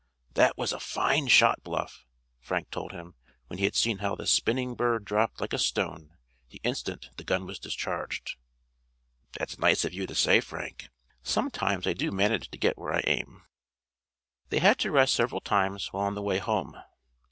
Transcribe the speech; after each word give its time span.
"That 0.33 0.57
was 0.57 0.73
a 0.73 0.79
fine 0.79 1.27
shot, 1.27 1.61
Bluff!" 1.61 2.07
Frank 2.39 2.71
told 2.71 2.91
him, 2.91 3.13
when 3.45 3.59
he 3.59 3.65
had 3.65 3.75
seen 3.75 3.99
how 3.99 4.15
the 4.15 4.25
spinning 4.25 4.73
bird 4.73 5.05
dropped 5.05 5.39
like 5.39 5.53
a 5.53 5.59
stone 5.59 6.17
the 6.49 6.59
instant 6.63 7.11
the 7.17 7.23
gun 7.23 7.45
was 7.45 7.59
discharged. 7.59 8.35
"That's 9.37 9.59
nice 9.59 9.85
of 9.85 9.93
you 9.93 10.07
to 10.07 10.15
say, 10.15 10.39
Frank; 10.39 10.89
sometimes 11.21 11.85
I 11.85 11.93
do 11.93 12.09
manage 12.11 12.49
to 12.49 12.57
get 12.57 12.79
where 12.79 12.95
I 12.95 13.03
aim." 13.05 13.43
They 14.49 14.57
had 14.57 14.79
to 14.79 14.89
rest 14.91 15.13
several 15.13 15.39
times 15.39 15.93
while 15.93 16.07
on 16.07 16.15
the 16.15 16.23
way 16.23 16.39
home. 16.39 16.81